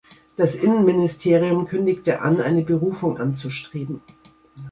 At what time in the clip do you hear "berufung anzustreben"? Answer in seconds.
2.63-4.01